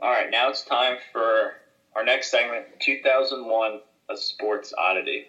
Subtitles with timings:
[0.00, 1.54] All right, now it's time for
[1.96, 5.26] our next segment 2001 A Sports Oddity.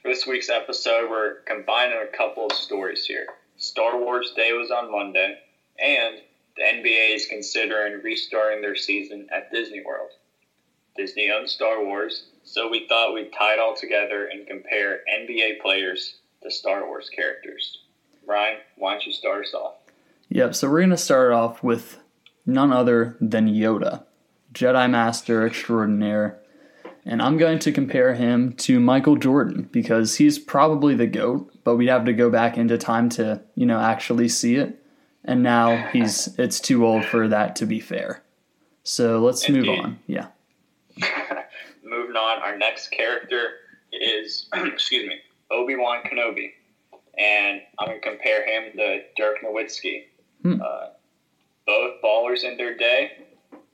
[0.00, 3.26] For this week's episode, we're combining a couple of stories here.
[3.58, 5.36] Star Wars Day was on Monday,
[5.78, 6.16] and
[6.56, 10.08] the NBA is considering restarting their season at Disney World.
[10.96, 15.60] Disney owns Star Wars, so we thought we'd tie it all together and compare NBA
[15.60, 17.80] players to Star Wars characters.
[18.26, 19.74] Ryan, why don't you start us off?
[20.30, 21.98] Yep, so we're going to start off with
[22.46, 24.04] none other than Yoda,
[24.54, 26.40] Jedi Master Extraordinaire.
[27.04, 31.76] And I'm going to compare him to Michael Jordan because he's probably the GOAT, but
[31.76, 34.82] we'd have to go back into time to, you know, actually see it.
[35.24, 38.22] And now he's it's too old for that to be fair.
[38.82, 39.66] So let's Indeed.
[39.66, 39.98] move on.
[40.06, 40.28] Yeah.
[41.84, 43.50] Moving on, our next character
[43.92, 45.16] is excuse me,
[45.50, 46.52] Obi-Wan Kenobi.
[47.18, 50.04] And I'm gonna compare him to Dirk Nowitzki.
[50.42, 50.60] Hmm.
[50.60, 50.88] Uh,
[51.66, 53.26] both ballers in their day,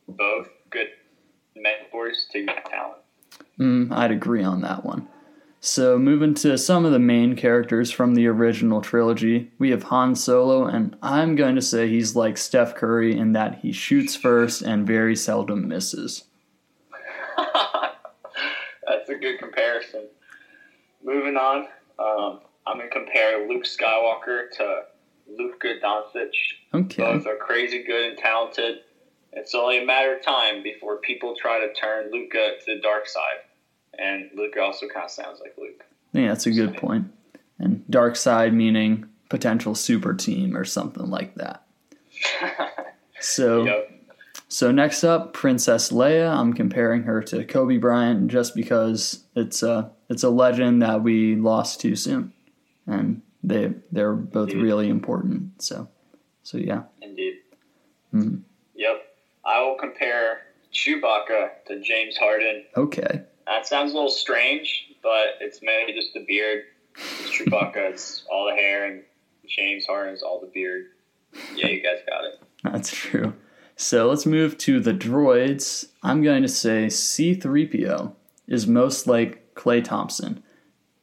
[0.08, 0.88] both good
[1.56, 3.02] mentors to young talent.
[3.58, 5.08] Mm, I'd agree on that one.
[5.64, 10.16] So, moving to some of the main characters from the original trilogy, we have Han
[10.16, 14.62] Solo, and I'm going to say he's like Steph Curry in that he shoots first
[14.62, 16.24] and very seldom misses.
[18.88, 20.08] That's a good comparison.
[21.04, 21.68] Moving on,
[22.00, 24.82] um, I'm going to compare Luke Skywalker to
[25.38, 26.30] Luka Doncic.
[26.74, 27.02] Okay.
[27.02, 28.80] Both are crazy good and talented.
[29.32, 33.06] It's only a matter of time before people try to turn Luka to the dark
[33.06, 33.40] side.
[33.98, 35.84] And Luka also kind of sounds like Luke.
[36.12, 37.06] Yeah, that's a good point.
[37.58, 41.64] And dark side meaning potential super team or something like that.
[43.20, 43.90] so, yep.
[44.48, 46.30] so next up, Princess Leia.
[46.30, 51.36] I'm comparing her to Kobe Bryant just because it's a it's a legend that we
[51.36, 52.34] lost too soon,
[52.86, 54.62] and they they're both Indeed.
[54.62, 55.62] really important.
[55.62, 55.88] So,
[56.42, 56.82] so yeah.
[57.00, 57.34] Indeed.
[58.14, 58.36] Mm-hmm.
[58.74, 59.02] Yep.
[59.44, 62.64] I will compare Chewbacca to James Harden.
[62.76, 63.22] Okay.
[63.46, 66.64] That sounds a little strange, but it's mainly just the beard.
[66.96, 69.02] Chewbacca is all the hair, and
[69.46, 70.86] James Harden is all the beard.
[71.54, 72.40] Yeah, you guys got it.
[72.62, 73.34] That's true.
[73.76, 75.86] So let's move to the droids.
[76.02, 78.14] I'm going to say C3PO
[78.46, 80.42] is most like Klay Thompson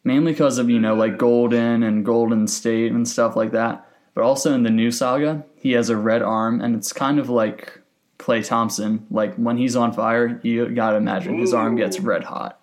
[0.03, 3.85] mainly because of you know like Golden and Golden State and stuff like that.
[4.13, 7.29] But also in the new saga, he has a red arm, and it's kind of
[7.29, 7.79] like
[8.17, 9.05] Klay Thompson.
[9.09, 11.41] Like when he's on fire, you gotta imagine Ooh.
[11.41, 12.59] his arm gets red hot.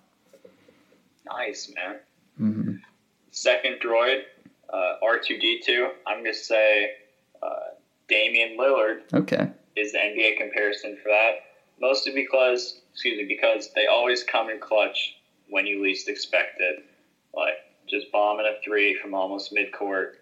[1.26, 1.96] Nice man.
[2.40, 2.76] Mm-hmm.
[3.30, 4.22] Second droid,
[4.72, 5.90] uh, R two D two.
[6.06, 6.92] I'm gonna say
[7.42, 7.74] uh,
[8.08, 9.12] Damian Lillard.
[9.12, 9.50] Okay.
[9.76, 11.32] Is the NBA comparison for that?
[11.78, 15.16] Mostly because, excuse me, because they always come in clutch
[15.50, 16.84] when you least expect it
[17.36, 17.54] like
[17.88, 20.12] just bombing a three from almost midcourt.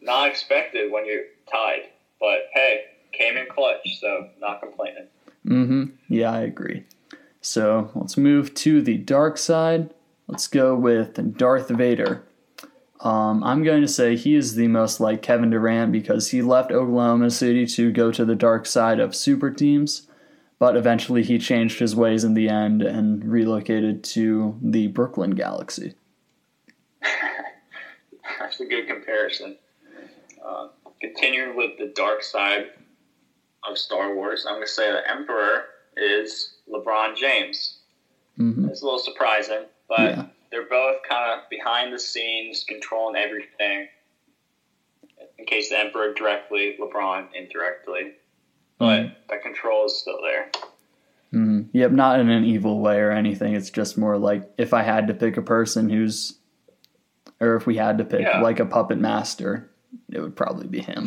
[0.00, 5.06] Not expected when you're tied, but hey, came in clutch, so not complaining.
[5.46, 5.84] Mm-hmm.
[6.08, 6.84] Yeah, I agree.
[7.40, 9.92] So let's move to the dark side.
[10.26, 12.24] Let's go with Darth Vader.
[13.00, 16.72] Um, I'm going to say he is the most like Kevin Durant because he left
[16.72, 20.08] Oklahoma City to go to the dark side of super teams,
[20.58, 25.94] but eventually he changed his ways in the end and relocated to the Brooklyn Galaxy.
[28.38, 29.56] That's a good comparison.
[30.44, 30.68] Uh,
[31.00, 32.66] continuing with the dark side
[33.68, 35.64] of Star Wars, I'm going to say the Emperor
[35.96, 37.78] is LeBron James.
[38.38, 38.68] Mm-hmm.
[38.68, 40.26] It's a little surprising, but yeah.
[40.50, 43.88] they're both kind of behind the scenes, controlling everything.
[45.38, 48.12] In case the Emperor directly, LeBron indirectly,
[48.78, 49.14] but mm-hmm.
[49.28, 50.50] the control is still there.
[51.32, 51.62] Mm-hmm.
[51.72, 53.54] Yep, not in an evil way or anything.
[53.54, 56.38] It's just more like if I had to pick a person who's
[57.44, 58.40] or if we had to pick yeah.
[58.40, 59.70] like a puppet master,
[60.12, 61.06] it would probably be him.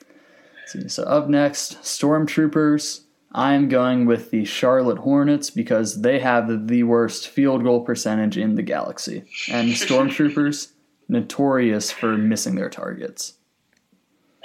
[0.66, 3.02] see, so up next, Stormtroopers.
[3.34, 8.36] I am going with the Charlotte Hornets because they have the worst field goal percentage
[8.36, 9.24] in the galaxy.
[9.50, 10.72] And Stormtroopers,
[11.08, 13.34] notorious for missing their targets.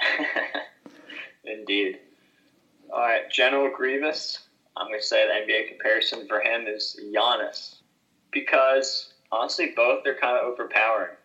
[1.44, 1.98] Indeed.
[2.90, 4.38] All right, General Grievous.
[4.76, 7.76] I'm going to say the NBA comparison for him is Giannis
[8.30, 11.16] because honestly, both they're kind of overpowering.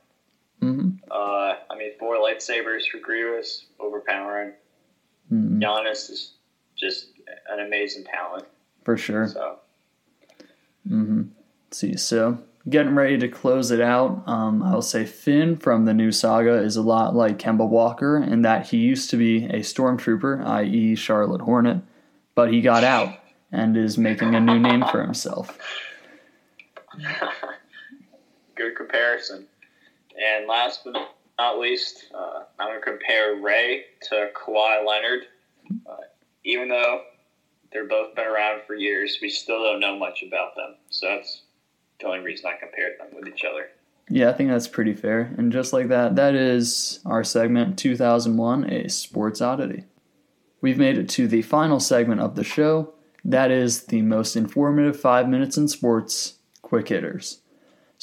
[0.61, 0.89] Mm-hmm.
[1.11, 4.53] Uh, I mean, four lightsabers for Grievous, overpowering.
[5.31, 5.61] Mm-hmm.
[5.61, 6.33] Giannis is
[6.75, 7.07] just
[7.50, 8.45] an amazing talent.
[8.83, 9.27] For sure.
[9.27, 9.59] So.
[10.88, 11.23] Mm-hmm.
[11.67, 12.39] Let's see, so
[12.69, 16.75] getting ready to close it out, um, I'll say Finn from the new saga is
[16.75, 21.41] a lot like Kemba Walker in that he used to be a stormtrooper, i.e., Charlotte
[21.41, 21.81] Hornet,
[22.35, 23.19] but he got out
[23.51, 25.57] and is making a new name for himself.
[28.55, 29.47] good comparison.
[30.21, 30.95] And last but
[31.39, 35.21] not least, uh, I'm going to compare Rey to Kawhi Leonard.
[35.89, 35.95] Uh,
[36.44, 37.01] even though
[37.71, 39.18] They're both been around for years.
[39.21, 40.75] We still don't know much about them.
[40.89, 41.42] So that's
[42.00, 43.69] the only reason I compared them with each other.
[44.10, 45.33] Yeah, I think that's pretty fair.
[45.38, 49.86] And just like that, that is our segment 2001 A Sports Oddity.
[50.62, 52.94] We've made it to the final segment of the show.
[53.25, 57.39] That is the most informative five minutes in sports quick hitters.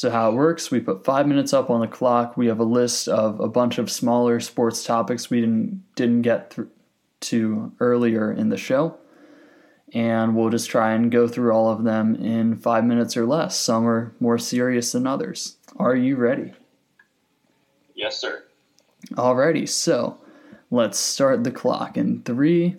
[0.00, 2.34] So, how it works, we put five minutes up on the clock.
[2.34, 6.50] We have a list of a bunch of smaller sports topics we didn't, didn't get
[6.50, 6.70] through
[7.20, 8.96] to earlier in the show.
[9.92, 13.60] And we'll just try and go through all of them in five minutes or less.
[13.60, 15.58] Some are more serious than others.
[15.76, 16.54] Are you ready?
[17.94, 18.44] Yes, sir.
[19.10, 20.16] Alrighty, so
[20.70, 22.76] let's start the clock in three,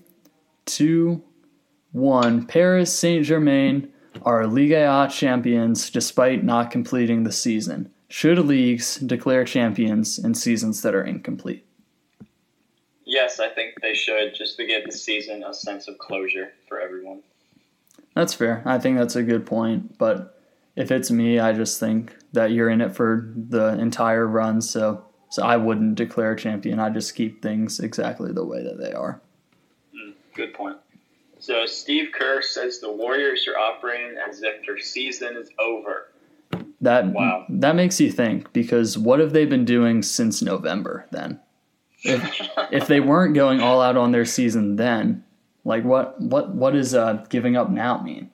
[0.66, 1.22] two,
[1.92, 2.48] one.
[2.48, 3.94] Paris Saint Germain
[4.24, 7.92] are Ligue A champions despite not completing the season.
[8.10, 11.66] Should leagues declare champions in seasons that are incomplete?
[13.06, 16.80] Yes, I think they should, just to give the season a sense of closure for
[16.80, 17.22] everyone.
[18.16, 18.62] That's fair.
[18.66, 19.98] I think that's a good point.
[19.98, 20.42] But
[20.76, 24.62] if it's me, I just think that you're in it for the entire run.
[24.62, 26.80] So, so I wouldn't declare a champion.
[26.80, 29.22] I just keep things exactly the way that they are.
[29.96, 30.78] Mm, good point.
[31.42, 36.12] So Steve Kerr says the Warriors are operating as if their season is over.
[36.82, 37.46] That wow.
[37.50, 41.40] That makes you think because what have they been doing since November then?
[42.04, 45.24] If, if they weren't going all out on their season then,
[45.66, 48.30] like what what what does uh, giving up now mean?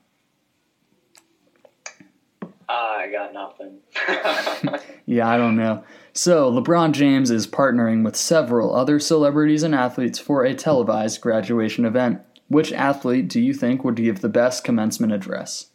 [2.69, 3.77] I got nothing.
[5.05, 5.83] yeah, I don't know.
[6.11, 11.85] So, LeBron James is partnering with several other celebrities and athletes for a televised graduation
[11.85, 12.21] event.
[12.47, 15.67] Which athlete do you think would give the best commencement address?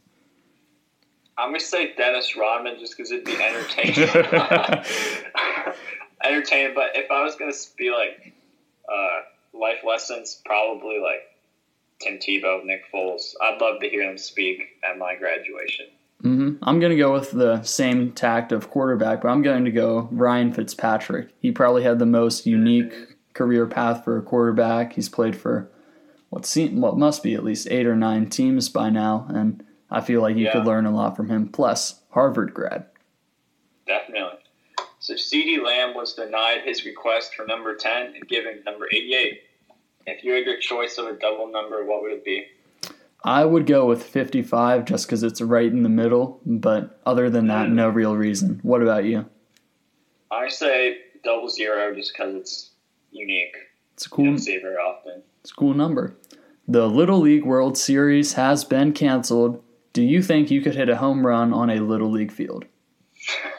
[1.36, 3.94] I'm going to say Dennis Rodman just because it'd be entertaining.
[6.24, 8.32] entertaining, but if I was going to be like
[8.88, 9.20] uh,
[9.58, 11.22] life lessons, probably like
[12.02, 13.34] Tim Tebow, Nick Foles.
[13.40, 15.86] I'd love to hear them speak at my graduation.
[16.22, 16.62] Mm-hmm.
[16.62, 20.08] I'm going to go with the same tact of quarterback, but I'm going to go
[20.12, 21.30] Ryan Fitzpatrick.
[21.40, 22.92] He probably had the most unique
[23.34, 24.92] career path for a quarterback.
[24.92, 25.68] He's played for
[26.32, 30.00] what seem what must be at least eight or nine teams by now, and I
[30.00, 30.52] feel like you yeah.
[30.52, 31.46] could learn a lot from him.
[31.46, 32.86] Plus, Harvard grad.
[33.86, 34.38] Definitely.
[34.98, 39.42] So CeeDee Lamb was denied his request for number ten and given number eighty-eight.
[40.06, 42.46] If you had your choice of a double number, what would it be?
[43.22, 47.46] I would go with 55 just because it's right in the middle, but other than
[47.48, 47.74] that, mm.
[47.74, 48.58] no real reason.
[48.64, 49.26] What about you?
[50.32, 52.70] I say double zero just because it's
[53.12, 53.54] unique.
[53.94, 54.24] It's cool.
[54.24, 55.22] You don't see it very often.
[55.50, 56.16] Cool number.
[56.68, 59.62] The Little League World Series has been canceled.
[59.92, 62.64] Do you think you could hit a home run on a Little League field?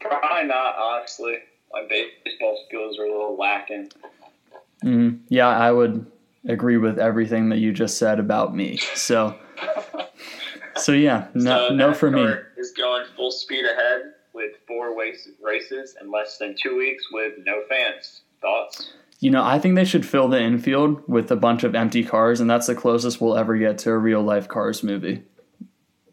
[0.00, 1.38] Probably not, honestly.
[1.72, 3.90] My baseball skills are a little lacking.
[4.84, 5.24] Mm-hmm.
[5.28, 6.06] Yeah, I would
[6.46, 8.76] agree with everything that you just said about me.
[8.94, 9.34] So,
[10.76, 12.26] so yeah, no, so no for me.
[12.58, 17.62] Is going full speed ahead with four races in less than two weeks with no
[17.68, 18.22] fans.
[18.40, 18.92] Thoughts?
[19.22, 22.40] You know, I think they should fill the infield with a bunch of empty cars,
[22.40, 25.22] and that's the closest we'll ever get to a real life Cars movie.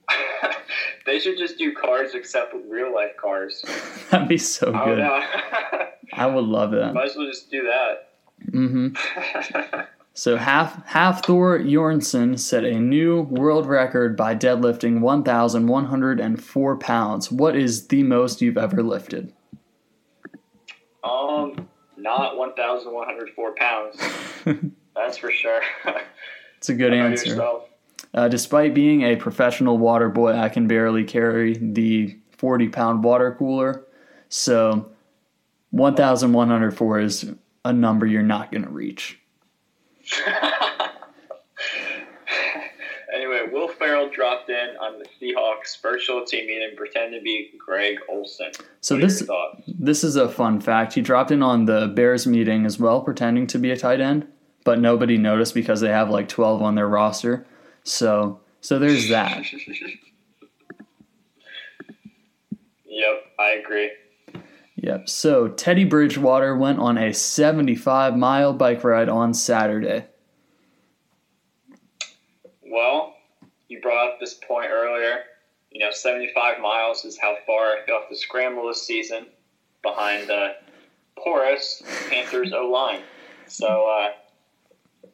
[1.08, 3.66] they should just do cars except with real life cars.
[4.12, 5.00] That'd be so good.
[6.14, 6.94] I would love that.
[6.94, 8.12] Might as well just do that.
[8.52, 9.82] Mm-hmm.
[10.14, 17.32] So half Hafthor Bjornsson set a new world record by deadlifting 1,104 pounds.
[17.32, 19.34] What is the most you've ever lifted?
[21.04, 21.59] Um,
[22.00, 23.98] not 1,104 pounds.
[24.96, 25.62] That's for sure.
[26.58, 27.42] It's a good answer.
[28.14, 33.36] Uh, despite being a professional water boy, I can barely carry the 40 pound water
[33.38, 33.86] cooler.
[34.30, 34.90] So
[35.72, 37.32] 1,104 is
[37.66, 39.20] a number you're not going to reach.
[43.52, 48.52] Will Ferrell dropped in on the Seahawks virtual team meeting, pretending to be Greg Olsen.
[48.82, 49.28] So this
[49.68, 50.94] this is a fun fact.
[50.94, 54.28] He dropped in on the Bears meeting as well, pretending to be a tight end,
[54.64, 57.46] but nobody noticed because they have like twelve on their roster.
[57.84, 59.46] So so there's that.
[62.86, 63.92] yep, I agree.
[64.82, 65.10] Yep.
[65.10, 70.06] So Teddy Bridgewater went on a 75 mile bike ride on Saturday.
[72.72, 73.14] Well,
[73.70, 75.24] you brought up this point earlier.
[75.72, 79.28] You know, 75 miles is how far he'll have to scramble this season
[79.82, 80.56] behind the
[81.16, 83.02] porous Panthers O line.
[83.48, 84.10] So uh,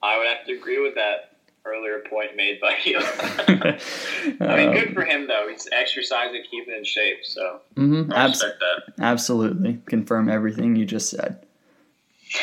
[0.01, 1.35] I would have to agree with that
[1.65, 2.99] earlier point made by you.
[4.39, 5.47] I mean, good for him though.
[5.49, 7.25] He's exercising, keeping in shape.
[7.25, 8.13] So mm-hmm.
[8.13, 9.03] I respect Abs- that.
[9.03, 11.45] Absolutely, confirm everything you just said.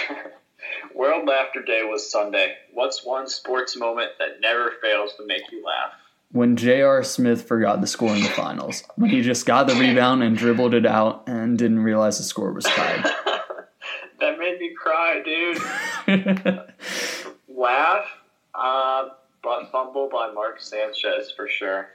[0.95, 2.57] World Laughter Day was Sunday.
[2.73, 5.93] What's one sports moment that never fails to make you laugh?
[6.33, 7.03] When J.R.
[7.05, 8.83] Smith forgot the score in the finals.
[8.97, 12.53] When he just got the rebound and dribbled it out and didn't realize the score
[12.53, 13.05] was tied.
[14.21, 15.59] that made me cry, dude.
[17.57, 18.07] laugh,
[18.55, 19.09] uh,
[19.43, 21.89] but fumble by Mark Sanchez for sure.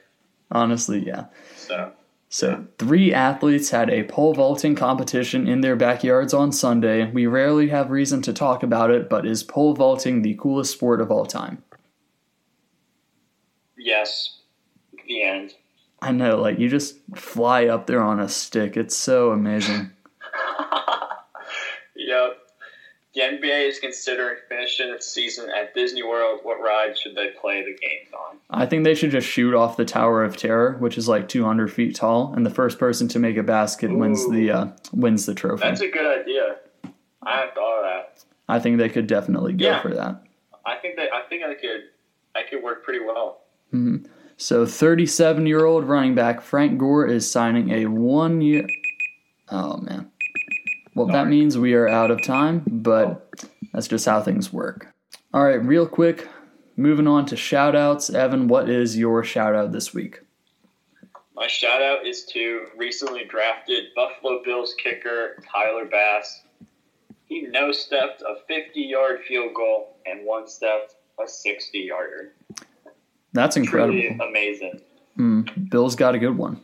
[0.50, 1.26] Honestly, yeah.
[1.56, 1.92] So
[2.30, 7.10] so, three athletes had a pole vaulting competition in their backyards on Sunday.
[7.10, 11.00] We rarely have reason to talk about it, but is pole vaulting the coolest sport
[11.00, 11.62] of all time?
[13.78, 14.38] Yes.
[15.06, 15.54] The end.
[16.00, 18.76] I know, like, you just fly up there on a stick.
[18.76, 19.90] It's so amazing.
[21.96, 22.38] yep.
[23.14, 26.40] The NBA is considering finishing its season at Disney World.
[26.44, 28.38] What ride should they play the games on?
[28.50, 31.72] I think they should just shoot off the Tower of Terror, which is like 200
[31.72, 33.98] feet tall, and the first person to make a basket Ooh.
[33.98, 35.62] wins the uh, wins the trophy.
[35.62, 36.58] That's a good idea.
[37.22, 38.24] I have thought of that.
[38.48, 39.82] I think they could definitely go yeah.
[39.82, 40.22] for that.
[40.64, 41.84] I think that I think I could
[42.36, 43.40] I could work pretty well.
[43.72, 44.06] Mm-hmm.
[44.36, 48.66] So 37 year old running back Frank Gore is signing a one year.
[49.50, 50.10] Oh man.
[50.94, 51.18] Well, Sorry.
[51.18, 53.28] that means we are out of time, but
[53.72, 54.92] that's just how things work.
[55.32, 56.26] All right, real quick,
[56.76, 58.10] moving on to shout outs.
[58.10, 60.20] Evan, what is your shout out this week?
[61.34, 66.42] My shout out is to recently drafted Buffalo Bills kicker Tyler Bass.
[67.26, 72.32] He no stepped a 50 yard field goal and one stepped a 60 yarder.
[73.38, 74.00] That's incredible.
[74.00, 74.80] Truly amazing.
[75.16, 76.60] Mm, Bill's got a good one.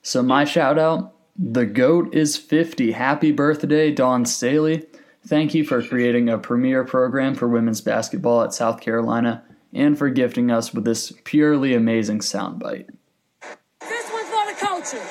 [0.00, 2.92] So, my shout out the GOAT is 50.
[2.92, 4.86] Happy birthday, Dawn Staley.
[5.26, 10.08] Thank you for creating a premier program for women's basketball at South Carolina and for
[10.08, 12.88] gifting us with this purely amazing soundbite.
[13.80, 15.02] This one's for the culture.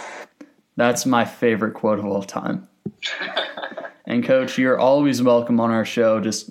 [0.78, 2.66] That's my favorite quote of all time.
[4.06, 6.22] and, Coach, you're always welcome on our show.
[6.22, 6.50] Just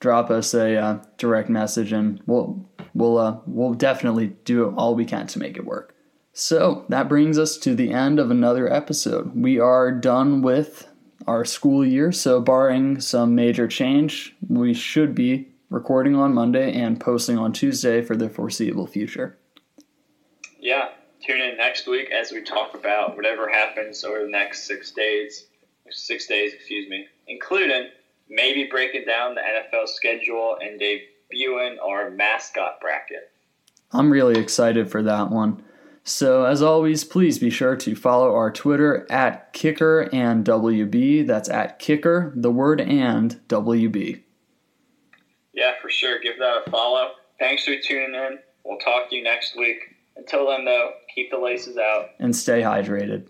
[0.00, 5.04] drop us a uh, direct message, and we'll we'll uh, we'll definitely do all we
[5.04, 5.94] can to make it work.
[6.32, 9.34] So that brings us to the end of another episode.
[9.34, 10.86] We are done with
[11.26, 17.00] our school year, so barring some major change, we should be recording on Monday and
[17.00, 19.36] posting on Tuesday for the foreseeable future.
[20.58, 20.88] Yeah,
[21.26, 25.46] tune in next week as we talk about whatever happens over the next six days.
[25.90, 27.88] Six days, excuse me, including
[28.28, 30.78] maybe breaking down the NFL schedule and
[31.32, 33.30] debuting our mascot bracket.
[33.92, 35.62] I'm really excited for that one.
[36.04, 41.26] So, as always, please be sure to follow our Twitter at Kicker and WB.
[41.26, 44.22] That's at Kicker, the word and WB.
[45.52, 46.18] Yeah, for sure.
[46.20, 47.10] Give that a follow.
[47.38, 48.38] Thanks for tuning in.
[48.64, 49.96] We'll talk to you next week.
[50.16, 53.28] Until then, though, keep the laces out and stay hydrated.